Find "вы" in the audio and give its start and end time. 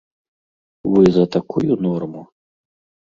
0.95-1.03